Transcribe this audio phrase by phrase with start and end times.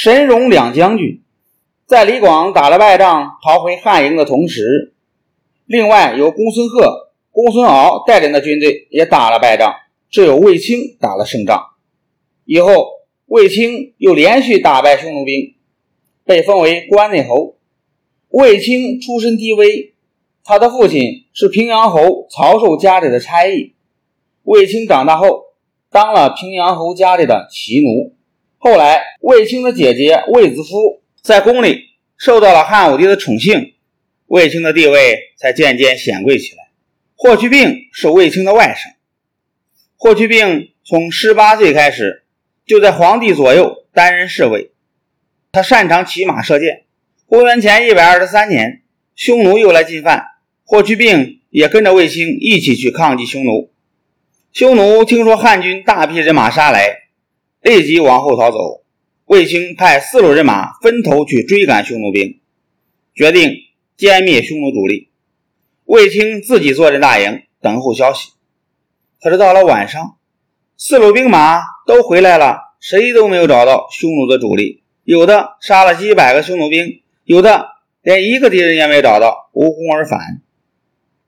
[0.00, 1.24] 神荣两将军，
[1.84, 4.94] 在李广打了败仗逃回汉营的同时，
[5.66, 9.74] 另外由公孙贺、公孙敖带领的军队也打了败仗，
[10.08, 11.70] 只有卫青打了胜仗。
[12.44, 12.90] 以后，
[13.26, 15.56] 卫青又连续打败匈奴兵，
[16.24, 17.56] 被封为关内侯。
[18.28, 19.94] 卫青出身低微，
[20.44, 23.74] 他的父亲是平阳侯曹寿家里的差役。
[24.44, 25.46] 卫青长大后，
[25.90, 28.14] 当了平阳侯家里的骑奴。
[28.60, 33.74] 后来，卫青的姐姐卫子夫在宫里受到了汉武帝的宠幸，
[34.26, 36.68] 卫青的地位才渐渐显贵起来。
[37.14, 38.94] 霍去病是卫青的外甥。
[39.96, 42.24] 霍去病从十八岁开始
[42.66, 44.72] 就在皇帝左右担任侍卫，
[45.52, 46.82] 他擅长骑马射箭。
[47.26, 48.82] 公元前一百二十三年，
[49.14, 50.24] 匈奴又来进犯，
[50.64, 53.70] 霍去病也跟着卫青一起去抗击匈奴。
[54.52, 57.07] 匈奴听说汉军大批人马杀来。
[57.68, 58.82] 立即往后逃走。
[59.26, 62.40] 卫青派四路人马分头去追赶匈奴兵，
[63.14, 63.52] 决定
[63.98, 65.10] 歼灭匈奴主力。
[65.84, 68.30] 卫青自己坐镇大营等候消息。
[69.20, 70.16] 可是到了晚上，
[70.78, 74.82] 四路兵马都回来了，谁都没有找到匈奴的主力。
[75.04, 77.66] 有的杀了几百个匈奴兵，有的
[78.00, 80.40] 连一个敌人也没找到，无功而返。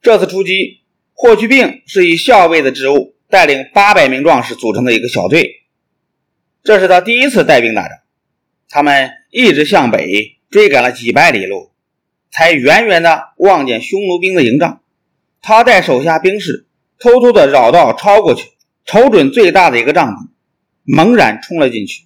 [0.00, 0.80] 这次出击，
[1.12, 5.59] 霍去病是以校尉的职务带领八百名壮士组成的一个小队。
[6.62, 7.98] 这是他第一次带兵打仗，
[8.68, 11.70] 他们一直向北追赶了几百里路，
[12.30, 14.82] 才远远的望见匈奴兵的营帐。
[15.40, 16.66] 他带手下兵士
[16.98, 18.50] 偷偷的绕道超过去，
[18.84, 20.28] 瞅准最大的一个帐篷，
[20.84, 22.04] 猛然冲了进去。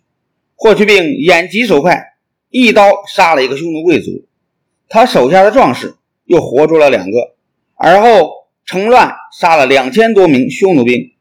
[0.55, 2.15] 霍去病眼疾手快，
[2.49, 4.29] 一刀杀了一个匈奴贵族，
[4.89, 5.97] 他手下的壮士
[6.27, 7.35] 又活捉了两个，
[7.75, 8.31] 而后
[8.65, 11.14] 乘乱杀了两千多名匈奴兵。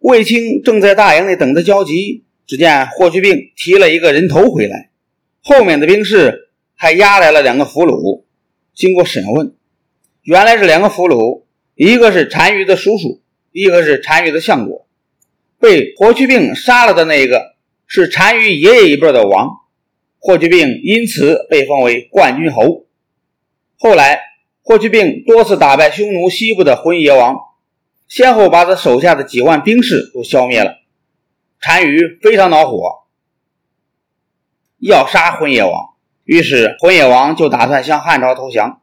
[0.00, 4.90] 卫青正在大营里等得焦急，只见霍去病提了一个人头回来，
[5.42, 8.24] 后面的兵士还押来了两个俘虏。
[8.74, 9.54] 经过审问，
[10.22, 11.42] 原来是两个俘虏，
[11.74, 13.20] 一个是单于的叔叔，
[13.52, 14.86] 一个是单于的相国。
[15.58, 19.50] 被霍去病杀了的那一个是单于爷爷一辈的王，
[20.18, 22.86] 霍去病因此被封为冠军侯。
[23.76, 24.18] 后来，
[24.62, 27.36] 霍去病多次打败匈奴西部的浑邪王。
[28.10, 30.78] 先后把他手下的几万兵士都消灭了，
[31.60, 33.04] 单于非常恼火，
[34.80, 35.72] 要杀浑邪王。
[36.24, 38.82] 于是浑邪王就打算向汉朝投降。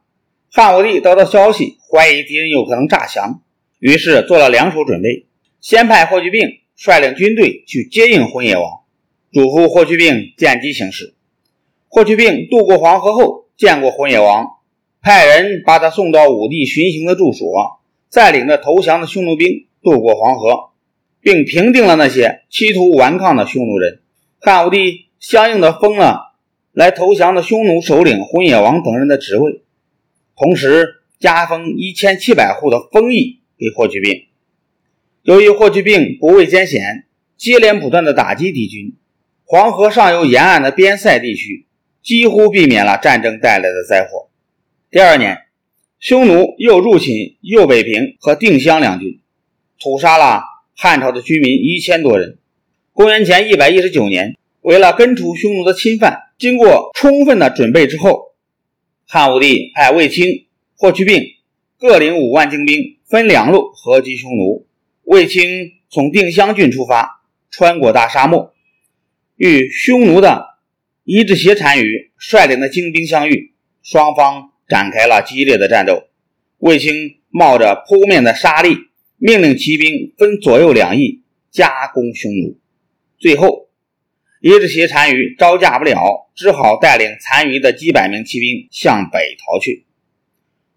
[0.50, 3.42] 汉武帝得到消息，怀疑敌人有可能诈降，
[3.78, 5.26] 于是做了两手准备：
[5.60, 8.64] 先派霍去病率领军队去接应浑邪王，
[9.30, 11.14] 嘱咐霍去病见机行事。
[11.88, 14.46] 霍去病渡过黄河后，见过浑邪王，
[15.02, 17.74] 派人把他送到武帝巡行的住所。
[18.08, 20.70] 再领着投降的匈奴兵渡过黄河，
[21.20, 24.00] 并平定了那些企图顽抗的匈奴人。
[24.40, 26.34] 汉武帝相应的封了
[26.72, 29.62] 来投降的匈奴首领浑邪王等人的职位，
[30.36, 34.24] 同时加封一千七百户的封邑给霍去病。
[35.22, 37.04] 由于霍去病不畏艰险，
[37.36, 38.94] 接连不断的打击敌军，
[39.44, 41.66] 黄河上游沿岸的边塞地区
[42.02, 44.28] 几乎避免了战争带来的灾祸。
[44.90, 45.47] 第二年。
[46.00, 49.20] 匈奴又入侵右北平和定襄两郡，
[49.80, 50.44] 屠杀了
[50.76, 52.38] 汉朝的居民一千多人。
[52.92, 58.36] 公元前一百一十九年，为了根除匈奴的侵犯，经过充分的准备之后，
[59.08, 61.20] 汉武帝派卫青、霍去病
[61.76, 64.66] 各领五万精兵，分两路合击匈奴。
[65.02, 68.54] 卫青从定襄郡出发，穿过大沙漠，
[69.34, 70.58] 与匈奴的
[71.02, 74.52] 伊稚邪单于率领的精兵相遇，双方。
[74.68, 76.08] 展开了激烈的战斗，
[76.58, 78.76] 卫青冒着扑面的杀力，
[79.16, 82.58] 命令骑兵分左右两翼夹攻匈奴。
[83.18, 83.68] 最后，
[84.40, 89.86] 伊稚邪单于招架不了，只好带领残余的几百名骑兵向北逃去。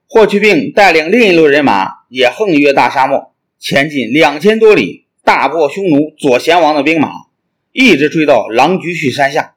[0.08, 7.12] 霍去病带领另一路人马也横越大沙漠，前进两千多里，大破匈奴左贤王的兵马，
[7.72, 9.56] 一直追到狼居胥山下。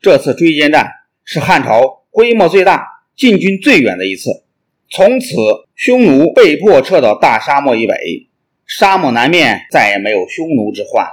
[0.00, 0.90] 这次追歼战
[1.24, 2.86] 是汉朝规模最大。
[3.20, 4.30] 进军最远的一次，
[4.88, 5.26] 从此
[5.76, 7.94] 匈奴被迫撤到大沙漠以北，
[8.66, 11.06] 沙漠南面再也没有匈奴之患。